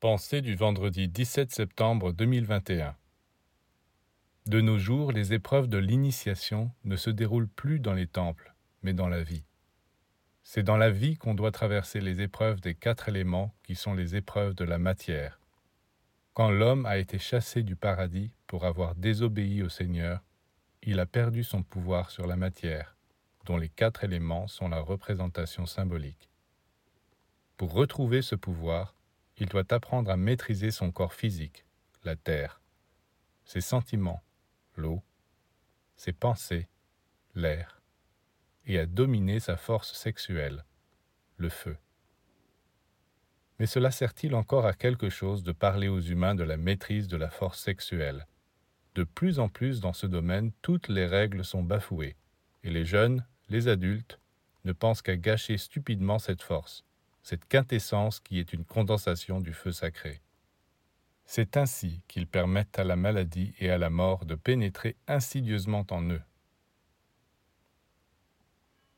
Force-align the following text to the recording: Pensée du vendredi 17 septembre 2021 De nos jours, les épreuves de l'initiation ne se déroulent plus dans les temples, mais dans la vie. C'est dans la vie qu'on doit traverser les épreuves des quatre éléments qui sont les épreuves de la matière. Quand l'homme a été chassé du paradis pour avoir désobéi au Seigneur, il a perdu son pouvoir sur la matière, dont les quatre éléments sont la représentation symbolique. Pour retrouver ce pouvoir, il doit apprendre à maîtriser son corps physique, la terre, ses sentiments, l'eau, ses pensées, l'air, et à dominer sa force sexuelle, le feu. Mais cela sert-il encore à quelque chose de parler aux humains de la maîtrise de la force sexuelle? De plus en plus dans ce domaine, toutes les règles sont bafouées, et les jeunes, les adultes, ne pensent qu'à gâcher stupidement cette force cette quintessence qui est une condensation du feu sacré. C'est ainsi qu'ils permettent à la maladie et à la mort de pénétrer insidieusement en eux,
Pensée 0.00 0.42
du 0.42 0.54
vendredi 0.54 1.08
17 1.08 1.50
septembre 1.50 2.12
2021 2.12 2.94
De 4.46 4.60
nos 4.60 4.78
jours, 4.78 5.10
les 5.10 5.34
épreuves 5.34 5.66
de 5.66 5.76
l'initiation 5.76 6.70
ne 6.84 6.94
se 6.94 7.10
déroulent 7.10 7.48
plus 7.48 7.80
dans 7.80 7.94
les 7.94 8.06
temples, 8.06 8.54
mais 8.84 8.92
dans 8.92 9.08
la 9.08 9.24
vie. 9.24 9.44
C'est 10.44 10.62
dans 10.62 10.76
la 10.76 10.92
vie 10.92 11.16
qu'on 11.16 11.34
doit 11.34 11.50
traverser 11.50 12.00
les 12.00 12.20
épreuves 12.20 12.60
des 12.60 12.76
quatre 12.76 13.08
éléments 13.08 13.52
qui 13.64 13.74
sont 13.74 13.92
les 13.92 14.14
épreuves 14.14 14.54
de 14.54 14.62
la 14.62 14.78
matière. 14.78 15.40
Quand 16.32 16.52
l'homme 16.52 16.86
a 16.86 16.98
été 16.98 17.18
chassé 17.18 17.64
du 17.64 17.74
paradis 17.74 18.30
pour 18.46 18.66
avoir 18.66 18.94
désobéi 18.94 19.64
au 19.64 19.68
Seigneur, 19.68 20.22
il 20.84 21.00
a 21.00 21.06
perdu 21.06 21.42
son 21.42 21.64
pouvoir 21.64 22.10
sur 22.10 22.28
la 22.28 22.36
matière, 22.36 22.96
dont 23.46 23.56
les 23.56 23.68
quatre 23.68 24.04
éléments 24.04 24.46
sont 24.46 24.68
la 24.68 24.78
représentation 24.78 25.66
symbolique. 25.66 26.30
Pour 27.56 27.72
retrouver 27.72 28.22
ce 28.22 28.36
pouvoir, 28.36 28.94
il 29.40 29.46
doit 29.46 29.72
apprendre 29.72 30.10
à 30.10 30.16
maîtriser 30.16 30.70
son 30.70 30.90
corps 30.90 31.14
physique, 31.14 31.64
la 32.04 32.16
terre, 32.16 32.60
ses 33.44 33.60
sentiments, 33.60 34.22
l'eau, 34.76 35.02
ses 35.96 36.12
pensées, 36.12 36.68
l'air, 37.34 37.80
et 38.66 38.78
à 38.78 38.86
dominer 38.86 39.40
sa 39.40 39.56
force 39.56 39.92
sexuelle, 39.92 40.64
le 41.36 41.48
feu. 41.48 41.76
Mais 43.58 43.66
cela 43.66 43.90
sert-il 43.90 44.34
encore 44.34 44.66
à 44.66 44.72
quelque 44.72 45.08
chose 45.08 45.42
de 45.42 45.52
parler 45.52 45.88
aux 45.88 46.00
humains 46.00 46.34
de 46.34 46.44
la 46.44 46.56
maîtrise 46.56 47.08
de 47.08 47.16
la 47.16 47.30
force 47.30 47.60
sexuelle? 47.60 48.26
De 48.94 49.04
plus 49.04 49.38
en 49.38 49.48
plus 49.48 49.80
dans 49.80 49.92
ce 49.92 50.06
domaine, 50.06 50.52
toutes 50.62 50.88
les 50.88 51.06
règles 51.06 51.44
sont 51.44 51.62
bafouées, 51.62 52.16
et 52.62 52.70
les 52.70 52.84
jeunes, 52.84 53.26
les 53.48 53.68
adultes, 53.68 54.20
ne 54.64 54.72
pensent 54.72 55.02
qu'à 55.02 55.16
gâcher 55.16 55.58
stupidement 55.58 56.18
cette 56.18 56.42
force 56.42 56.84
cette 57.28 57.44
quintessence 57.44 58.20
qui 58.20 58.38
est 58.38 58.54
une 58.54 58.64
condensation 58.64 59.42
du 59.42 59.52
feu 59.52 59.70
sacré. 59.70 60.22
C'est 61.26 61.58
ainsi 61.58 62.00
qu'ils 62.08 62.26
permettent 62.26 62.78
à 62.78 62.84
la 62.84 62.96
maladie 62.96 63.52
et 63.58 63.68
à 63.68 63.76
la 63.76 63.90
mort 63.90 64.24
de 64.24 64.34
pénétrer 64.34 64.96
insidieusement 65.06 65.84
en 65.90 66.02
eux, 66.08 66.22